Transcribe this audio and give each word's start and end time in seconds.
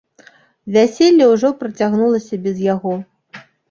Вяселле 0.77 1.29
ўжо 1.33 1.53
працягнулася 1.61 2.43
без 2.49 2.69
яго. 2.75 3.01